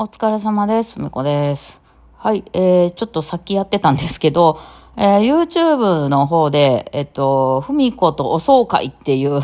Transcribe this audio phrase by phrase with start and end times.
[0.00, 1.00] お疲れ様です。
[1.00, 1.82] みこです。
[2.18, 4.60] はい、えー、ちょっとさっきやってたんですけど、
[4.96, 9.40] えー、YouTube の方で、えっと、ふみことお総会っていう、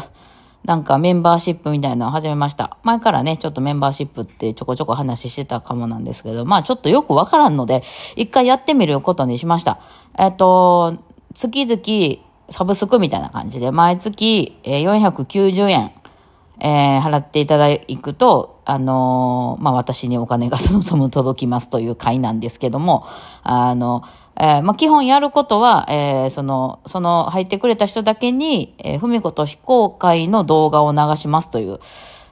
[0.65, 2.79] なんかメンバーシップみたいなのを始めました。
[2.85, 7.83] 前からね、ちょっとメンバーシップってちょこちょこ話してたかもなんですけど、まあちょっとよくわからんので、
[8.15, 9.81] 一回やってみることにしました。
[10.17, 10.99] えっと、
[11.35, 15.91] 月々サブスクみたいな感じで、毎月、490円、
[16.61, 17.69] えー払っていただ
[18.01, 23.07] くと、あのーまあ、私にお金がそのとも届きますという会なんですけども、
[23.43, 24.03] あの、
[24.37, 31.81] えーまあ、基本やることは、えーその、その入ってくれた人だけに、えー、ふみこと非公開の動画を流しますという、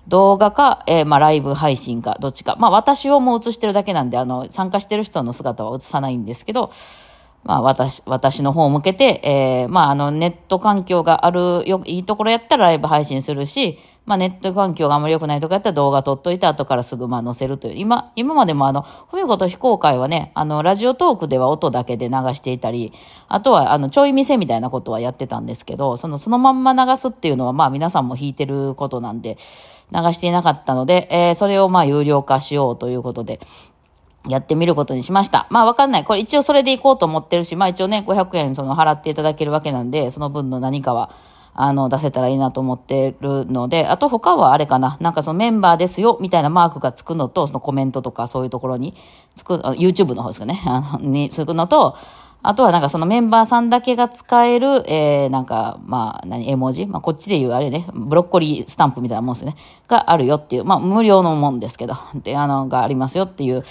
[0.09, 2.57] 動画か、えーまあ、ライブ配信か、どっちか。
[2.59, 6.71] まあ、私をもう映してるだけなんで、あの、参加してる人の姿は映さないんですけど、
[7.45, 17.75] まあ、私、私の方を向けて、えーまあ、あの、ネット環境があるよ、いいところやったらライブ配信するし、まあ、ネット環境があまり良くないとこやったら動画撮っといて、後からすぐ、まあ、載せるという。
[17.77, 22.93] 今、今までもあの、ふみこと非公開はね、あの、ラジオトークでは音だけで流していたり、
[23.29, 29.37] あとは、あの、ちょい見せみたいなことはやってたんですけど、その、そのまんま流すっていうのは、まあ、皆さんも弾いてることなんで、
[29.93, 33.41] 流していなかったので、えーそれをまあ、有料化しようということで、
[34.29, 35.47] やってみることにしました。
[35.51, 36.05] まあわかんない。
[36.05, 41.11] これ一応それでいこうと思ってるし、まあ一応ね、500円その払っていただけるわけなんで、その分の何かは、
[41.55, 44.97] あの、出せたらいいなと思ってるので、あと他はあれかな。
[45.01, 48.95] なんかそのメンバーですよ、みたいなマークがつくのと、そのコメントとかそういうところに
[49.35, 50.63] つく、YouTube の方ですかね。
[50.65, 51.97] あの、につくのと、
[52.45, 56.87] あとはなんかそのメンバーさんだけが使える、えー、なんか、まあ、何、絵文字？
[56.87, 59.55] まあ、こっちで言うあれね、ブロッコリースタンプみたいなもんですね。
[59.87, 63.63] があるよっていう、まあ、無料のもんですけど、で、あの、がありますよっていう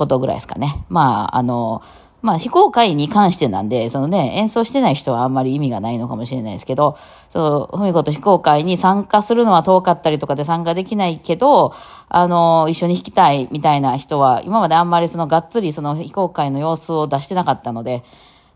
[0.00, 0.86] ことぐらいですかね。
[0.88, 1.82] まあ、あの、
[2.22, 6.96] まあ、非公開に関してなんで、そのね、演奏してない人はあんまり意味がないのかもしれないですけど、
[7.28, 11.74] そう、ふみこと非公開に参加するのは遠かったりとかで参加できないけど、
[12.08, 18.02] あの、一緒に弾きたいみたいな人は、今まであんまりそのがっつりその非公開の様子を出してなかったので、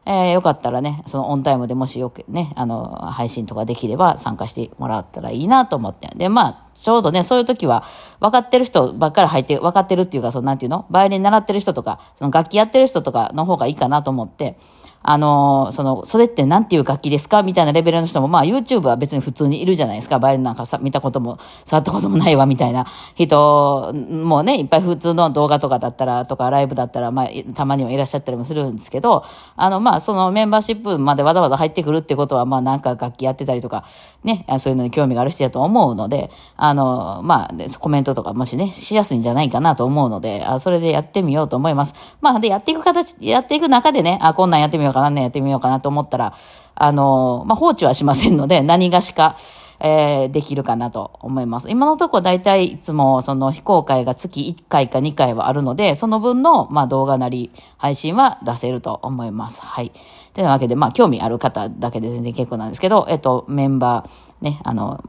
[0.06, 6.10] えーよかったらね、そのオンタイムでもしよくね、あの、配信とかできれば参加してもらったらいいなと思って。
[6.14, 7.84] で、まあ、ちょうどね、そういう時は、
[8.20, 10.84] 分かってる人ばっかり入って、分かってるっていうか、その、なんていうの？
[10.90, 14.58] バイオリン習ってる人とか、その楽器やってる人とかの方がいいかなと思って、
[15.06, 20.18] あのその、それってなんていう楽器ですかみたいなレベルの人も、まあ YouTube は別に普通にいるじゃないですか。
[20.18, 29.24] バイオリンなんかさ、見たことも、触ったこともないわ、みたいな人もね、いっぱい普通の動画とかだったら、とかライブだったら、まあ、たまにはいらっしゃったりもするんですけど、
[29.56, 33.84] あの、まあ、そのメンバーシップまでわざわざ入ってくるってことは、まあ、なんか楽器やってたりとか、
[34.22, 41.94] ね、そういうのに興味がある人だと思うので、あの、まあ、コメントとかもしね、しやすいんじゃないかなと思うので、あそれでやってみようと思います。
[42.20, 46.34] まあ、で、やっていく形、やっていく中でね、あ、こんなんやってみようかな、なんやってみようかなと思ったら、
[46.74, 49.36] あの、まあ、放置はしませんので、 何がしか、
[49.80, 51.68] えーできるかなと思います。
[51.68, 59.60] 今のところ大体いつもその非公開が月1回か2回はあるので、その分のまあ動画なり配信は出せると思います。
[59.62, 59.92] はい。
[60.32, 65.02] てなわけで、まあ興味ある方だけで全然結構なんですけど、えっと、メンバーね、あの、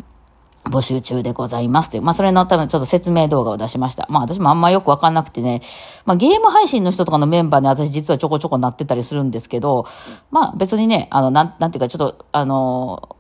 [0.66, 2.02] 募集中でございますという。
[2.02, 4.08] まあ、それの多分ちょっと説明動画を出しました。
[4.10, 5.62] まあ、私もあんまよくわかんなくてね、
[6.06, 9.86] まあ、ゲーム配信の人とかのメンバーで私実はちょこちょこなってたりするんですけど、
[10.32, 13.16] まあ、別にね、あの、なん、なんていうか、ちょっと、あの、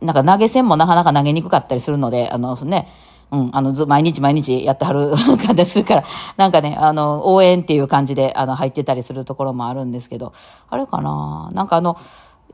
[0.00, 2.88] なんか投げ銭もなかなか投げにくかったりするので、あの、そね、
[3.32, 5.12] うん、あの、毎日毎日やってはる
[5.46, 6.04] 感じするから、
[6.36, 10.32] なんかね、あの、応援っていう感じで、あの、入ってたりするところもあるんですけど、
[10.68, 11.50] あれかな？
[11.52, 11.96] なんかあの、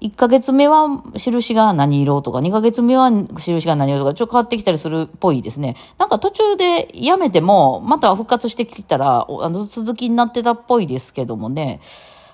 [0.01, 5.77] 1ヶ月目は印が何色とか、2ヶ月目は印が何色とか、ちょっと変わってきたりするっぽいですね。
[5.99, 11.81] なんか途中でやめても、また復活してきたら、あの、続きになってたっぽいですけどもね。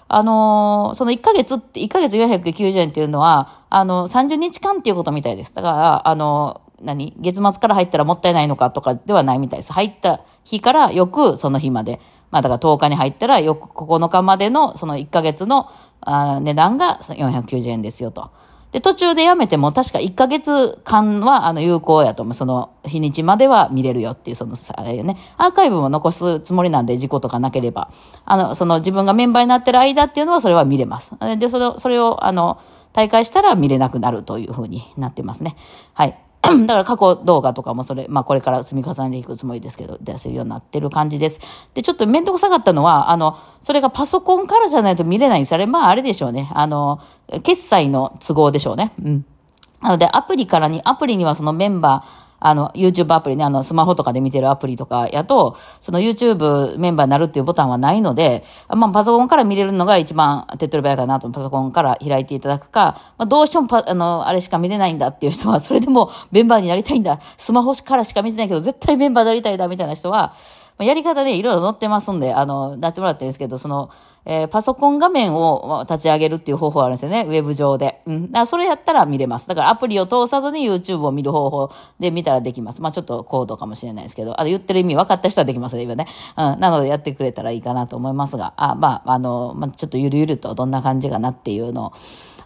[0.08, 5.54] あのーその1ヶ月って、1ヶ月490円っていうのは、あの、30日間っていうことみたいです。
[5.54, 9.72] だから、あの何月末から入ったらもったいないのかとかではないみたいです。
[9.72, 12.00] 入った日から翌その日まで。
[12.32, 15.70] まあだから10日に入ったら翌9日までのその1ヶ月の
[16.00, 18.31] あ値段が490円ですよと。
[18.72, 22.34] で、途中でやめても確か1ヶ月間はあの有効やと思う。
[22.34, 24.56] その日にちまでは見れるよっていう、その、
[25.04, 27.91] ね、アーカイブも残すつもりなんで事故とかなければ。
[28.24, 31.12] あの、その自分がメンバーになってる間っていうのはそれは見れます。
[31.39, 32.59] で、それを、それをあの、
[32.95, 35.54] 大会したら見れなくなるというふうになってますね。
[35.92, 36.18] はい。
[36.42, 41.41] だから過去動画とかもそれ、まあこれから積み重ねていくつもりですけど、出せるようになってる感じです。
[41.74, 45.53] で、ちょっと面倒くさかったのは、あの、それがパソコンからじゃないと見れないんです。
[45.53, 46.50] あれ、まああれでしょうね。
[46.53, 47.00] あの、
[47.44, 48.92] 決済の都合でしょうね。
[49.00, 49.24] うん。
[49.80, 70.33] なので、アプリからに、アプリにはそのメンバー、あの、YouTube アプリね、あの、スマホとかで見てるアプリとかやと、その YouTube メンバーになるっていうボタンはないので、まあ、パソコンから見れるのが一番手っ取り早いかなと、パソコンから開いていただくか、まあ、どうしても、あの、あれしか見れないんだっていう人は、それでも メンバーになりたいんだ、スマホからしか見てないけど、絶対メンバーになりたいだ、みたいな人は、
[70.78, 73.91] まあ、やり方ね、いろいろ載ってますんで、あの、なってもらっていいんですけど、その、
[74.24, 77.24] えー、パソコン画面を立ち上げるっていう方法あるんですよね。
[77.27, 78.03] ウェブ上で。
[78.07, 78.27] うん。
[78.27, 79.48] だからそれやったら見れます。
[79.48, 82.80] だからアプリを通さずに YouTube を見る方法で見たらできます。
[82.80, 86.07] まあちょっと高度かもしれないですけど、あの言ってる意味分かった人はできますね、今ね。
[86.36, 86.60] うん。
[86.60, 91.92] なのでやってくれたらいいかなと思いますが、あ、まあ、あの、まあちょっとゆるゆるとどんな感じかなっていうのを、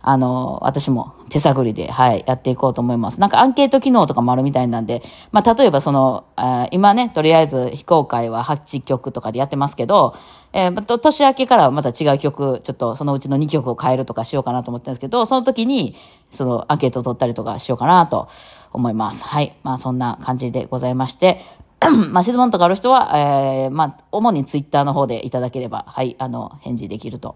[0.08, 3.20] あの、私も手探りで、はい、やっていこうと思います。
[3.20, 10.14] なんかアンケート機能とかもあるみたいなんで、まあ、例えばその、あ今ね、とりあえず非公開は8曲とかでやってますけど、
[10.52, 15.96] えー、年明けからはまた違う曲、ちょっとそのうちの2曲を変えるとかしようかなと思ってるんですけど、その時に、
[16.30, 18.28] そのアンケートを取ったりとかしようかなと
[18.72, 19.24] 思います。
[19.24, 19.56] はい。
[19.64, 21.40] まあ、そんな感じでございまして、
[22.10, 27.34] まあ、質問とかある人は、えー、まあ、主にツイッターの方でいただければ、はい、あの、返事できると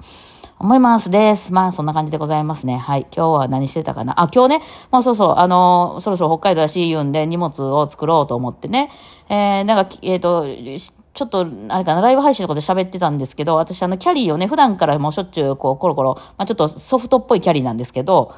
[0.58, 1.52] 思いますです。
[1.52, 2.78] まあ、そんな感じでございますね。
[2.78, 3.06] はい。
[3.14, 4.18] 今日は何してたかな？
[4.20, 8.90] あ、今日ね、まあそうそう、あの、そろそろ北海道らしい言うんで荷物を作ろうと思ってね、
[9.28, 10.44] えー、なんか、えっ、ー、と、
[11.12, 18.34] ちょっと、あれかな、ライブ配信のこと喋ってたんですけど、私あの、キャリーをね、普段からもうしょっちゅう、こう、コロコロ、まあちょっとソフトっぽいキャリーなんですけど、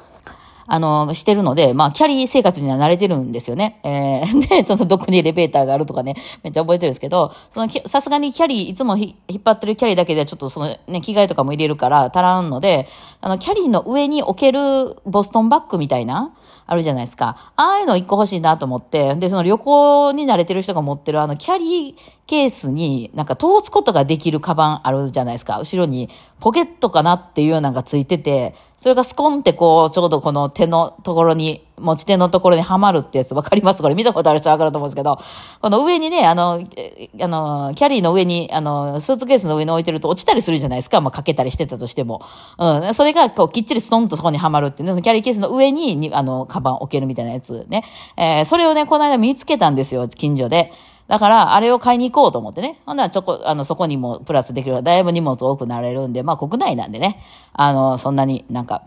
[0.67, 3.81] あの、してるので、まあ、キャリー生活には慣れてるんですよね。
[3.83, 12.89] えー、 で、そのどこにエレベーターがあるとかね、めっちゃ覚えてるんですけど、その、さすがにキャリー、いつも引っ張ってるキャリーだけではちょっとそのね、着替えとかも入れるから足らんので、
[13.21, 16.33] あの、キャリーの上に置けるボストンバッグみたいな、
[16.67, 17.53] あるじゃないですか。
[17.57, 21.95] ああいうの一個欲しいなと思って、で、その旅行に慣れてる人が持ってるあの、キャリー
[22.27, 25.59] ケースになんか通すことができるカバンあるじゃないですか。
[25.59, 26.09] 後ろに
[26.43, 33.83] ポケットかなっていうのがついてて、それがスコンってこう、ちょうどこの手のところに、持ち手のところにはまるってやつわかります？
[33.83, 35.19] これ見たことある人わかると思うんですけど、
[35.61, 41.01] この上にね、あの、あの、キャリーの上に、あの、スーツケースの上に置いてると落ちたりするじゃないですか。
[41.01, 42.23] まあ、かけたりしてたとしても。
[42.59, 42.95] うん。
[42.95, 47.85] それが、こう、きっちりストンとそこにはまるってね、キャリーケースの上に、にあの、カバン置けるみたいなやつね。
[48.17, 50.73] えー、それをね、この間見つけたんですよ、近所で。
[51.09, 52.81] だから、あれを買いに行こうと思ってね。
[52.87, 57.21] ほんなら、ちょこ、あの、そこにもプラスできるだいぶ荷物多くなれるんで、まあ、国内なんでね。
[57.53, 58.83] あの、そんなになんか、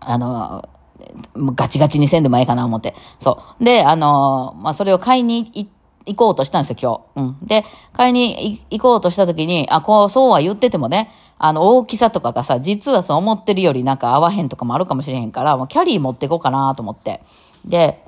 [0.00, 0.68] あの、
[1.36, 2.94] ガチガチにせんでもええかな思って。
[3.18, 3.64] そう。
[3.64, 5.68] で、あの、まあ、それを買いに
[6.06, 7.28] 行こうとしたんですよ、今日。
[7.28, 7.46] うん。
[7.46, 17.22] で、買いに行こうとした時に、あ、こう、そうは言っててもね、あの、大きさとかがさ、実はそう思ってるよりなんか合わへんとかもあるかもしれへんから、もうキャリー持っていこうかなと思って。
[17.64, 18.04] で、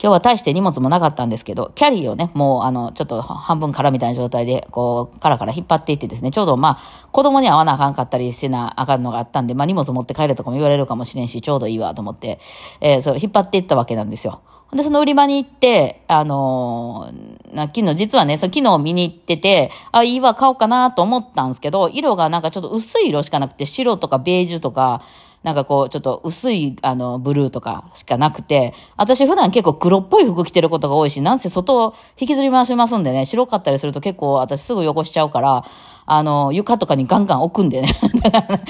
[0.00, 12.38] 今日は大して荷物もなかったんですけど、キャリーをね、もうあの、ちょっと半分空みたいな状態で、こう、カラカラ引っ張っていってですね、ちょうどまあ、子供に会わなあかんかったりしてなあかんのがあったんで、まあ荷物持って帰れとかも言われるかもしれんし、ちょうどいいわと思って、
[12.80, 14.40] えー、そう、引っ張っていったわけなんですよ。
[14.72, 25.02] で、その売り場に行って、あのー、な昨日、実はね、その昨日見に行ってて、あ、いいわ、買おうかなと思ったんですけど、色がなんかちょっと薄い色しかなくて、白とかベージュとか、
[25.42, 35.64] なんかこう、ちょっと薄い、あの、ブルーとかしかなくて、私普段結構黒っぽい服着てることが多いし、なんせ外を引きずり回しますんでね、白かったりすると結構私すぐ汚しちゃうから、
[36.10, 37.88] あの、床とかにガンガン置くんでね。
[38.22, 38.60] だから、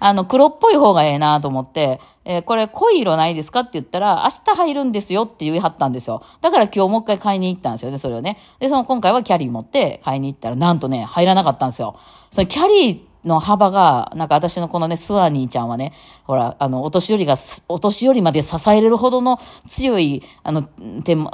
[0.00, 6.22] あの、黒っぽい方がええなと思って、えー、これ濃い色ないですかって言ったら、明日入るんですよって言い張ったんですよ。
[6.40, 8.38] だから今日もう一回買いに行ったんですよね、それをね。
[8.58, 11.96] で、その今回はキャリー持って買いに行ったら、なんとね、入らなかったんですよ。
[12.30, 15.92] そのキャリーの幅が、なんか私のこのね、スワニーちゃんはね、
[16.24, 17.36] ほら、あの、お年寄りが、
[17.68, 21.28] お年寄りまで支えれるほどの強い、あの、手、引っ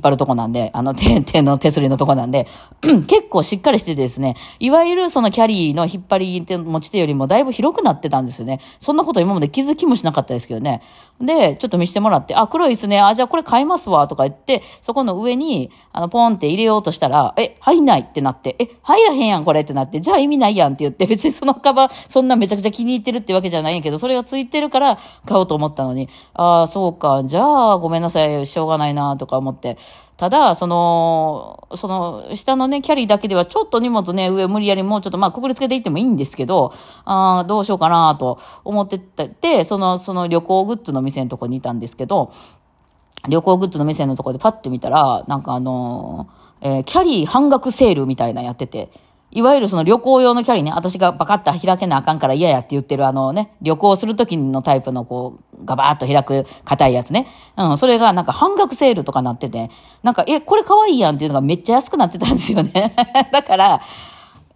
[0.00, 2.46] 張るとこなんで、あの、手、 手の手すりのとこなんで、
[3.06, 8.60] 結構しっかりしててですね、いわゆるそのキャリーの引っ張り手、持ち手よりもだいぶ広くなってたんですよね。
[8.78, 10.82] そんなこと今まで気づきもしなかったですけどね。
[11.20, 13.00] で、ちょっと見せてもらって、あ、黒いですね。
[13.00, 29.76] あ、じゃあこれ買いますわ、とか言って、そこの上に、あの、ポンって入れようとしたら、え、入んないってなって、え、入らへんやん、これってなって、じゃあ意味ないやんって言って、別にそのカバン、そんなめちゃくちゃ気に入ってるってわけじゃないんやけど、それがついてるから買おうと思ったのに、ああ、そうか、じゃあごめんなさい、しょうがないな、とか思って。
[30.16, 36.72] ただ、その、その、下のね、キャリーだけではちょっと荷物ね、上無理やりもうちょっとまあ、くくりつけていってもいいんですけど、
[37.04, 42.30] ああ、どうしようかなと思ってて、その、その旅行グッズの店のとこにいたんですけど、
[43.28, 48.90] 旅行グッズの店のとこでパッて見たら、なんかあのー、えー、キャリー半額セールみたいなやってて、
[49.34, 57.26] いわゆるその旅行用のキャリーね、私がバカッと開けなあかんから嫌やって言ってるあのね、旅行するときのタイプのこう、ガバーッと開く硬いやつね。
[57.56, 59.70] うん、それがなんか半額セールとかなってて、
[60.04, 62.94] なんか、え、これ可愛いやんっていうのがめっちゃ安くなってたんですよね。
[63.32, 63.80] だから、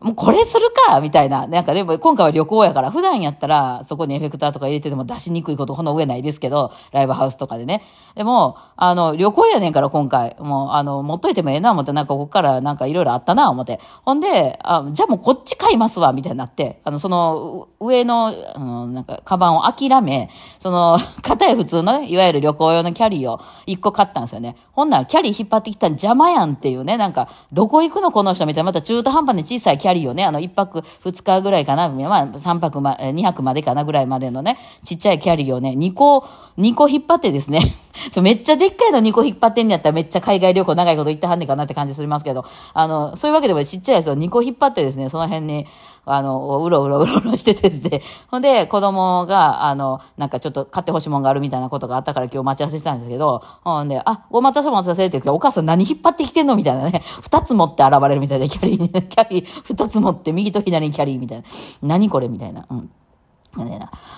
[0.00, 1.48] もうこれするかみたいな。
[1.48, 7.82] なんかでも今回は旅行やから、普段やったらそこにエフェクターとか入れてても出しにくいことこの上ないですけど、ライブハウスとかでね。
[8.14, 10.36] でも、あの、旅行やねんから今回。
[10.38, 13.80] もう、あの、持っといてもええな思って、なんかここからなんかいろいろあったな思って。
[14.04, 16.80] ほんで、あ、じゃあもうこっち買いますわ、みたいになって。
[16.84, 24.54] あの、その、上の、あの、なんか、カバンを諦め、その、 片や普通のね、いわゆる旅行用のキャリーを一個買ったんですよね。
[24.72, 36.26] ほんならキャリー引っ張ってきたん邪魔やんっていうね、なんか、どこ行くのこの人みたいな、また中途半端に小さいキャリーキャリーをね、あの、1泊2日ぐらいかな、まあ、3泊ま、2泊までかなぐらいまでのね、ちっちゃいキャリーをね、2個、
[36.58, 37.60] 2個引っ張ってですね、
[38.12, 45.66] そう、めっちゃでっかいの2個引っ張ってんやったらめっちゃ海外旅行長いこと行ってはんねんかなって感じするますけど、あの、そういうわけでもちっちゃいやつを2個引っ張ってですね、その辺に、
[46.12, 61.44] あの、うろうろ うろうろしててですね、ほんで、子供が、あの、なんかちょっと買ってほしいもんがあるみたいなことがあったから今日待ち合わせしたんですけど、ほんで、あ、お待たせお待たせって言うけど、お母さん何引っ張ってきてんのみたいなね、 二つ持って現れるみたいで、キャリーに、 キャリー二つ持って、右と左にキャリーみたいな。
[61.82, 62.64] 何これみたいな。
[62.70, 62.90] うん。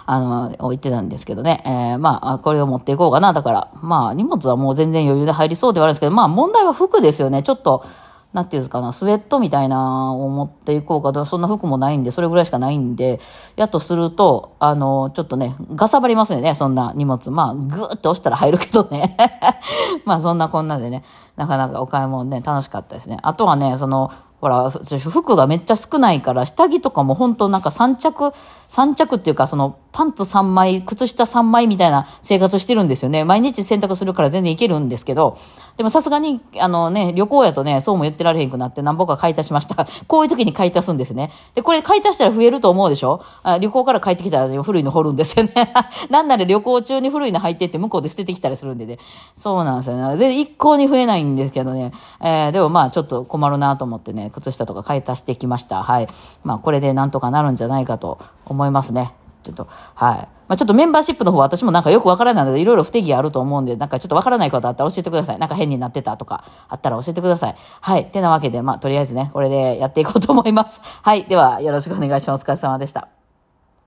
[0.07, 1.63] あの、置いてたんですけどね。
[1.65, 3.33] えー、まあ、これを持っていこうかな。
[3.33, 7.43] だから、まあ、荷物はもう全然余裕で入りそうではあるんですけど、まあ、問題は服ですよね。
[7.43, 7.85] ちょっと、
[8.33, 13.19] なんていうんですかな、スウェットみたいなを持っていこうかとそんな服もないんで、それぐらいしかないんで、
[13.57, 17.31] やっとすると、あの、ちょっとね、がさばりますね、そんな荷物。
[17.33, 19.17] まあ、ぐーって押したら入るけどね。
[20.07, 21.03] まあ、そんなこんなでね、
[21.37, 23.19] なかなかお買い物ね、楽しかったですね。
[23.23, 24.11] あとはね、その、
[24.41, 28.33] ほら、服がめっちゃ少ないから、下着とかも本当なんか3着、
[28.69, 33.25] 3着っていうか、その、パンツ3枚、靴下3枚みたいな生活してるんですよね。
[33.25, 35.37] 毎日洗濯するから全然いけるんですけど、
[35.77, 39.87] でもさすがに、あのね、旅行やとね、そうも言ってられへんくなって何本か買い足しました。
[40.07, 41.31] こういう時に買い足すんですね。
[41.55, 43.21] で、これ買い足したら増えると思うでしょ？
[43.43, 45.73] あ旅行から帰ってきたら古いの掘るんですよね。
[46.09, 48.99] なんなら旅行中に古いの入ってって向こうで捨ててきたりするんでね。
[49.35, 50.17] そうなんですよね。
[50.17, 51.93] 全然一向に増えないんですけどね。
[52.21, 55.83] えー、でもまあちょっと困るなと思ってね、靴下とか買い足してきました。
[55.83, 56.09] はい。
[56.45, 59.15] まあこれでなんとかなるんじゃないかと思いますね。
[59.43, 60.19] ちょっと、はい。
[60.49, 65.39] まあ、ちょっとメンバーシップの方は私もなんかよくわからないので、いろいろ不手際あると思うんで、なんかちょっとわからないことあったら教えてください。
[65.39, 67.55] なんか変になってたとかあったら教えてください。
[67.81, 68.11] はい。
[68.11, 70.81] てなわけで、まあ、とりあえずね、これでやっていこうと思います。
[70.83, 71.25] はい。
[71.25, 72.43] では、よろしくお願いします。
[72.43, 73.20] お疲れ様でした。